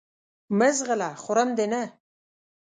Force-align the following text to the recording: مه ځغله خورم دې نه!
مه 0.57 0.69
ځغله 0.77 1.09
خورم 1.21 1.49
دې 1.57 1.65
نه! 1.71 1.81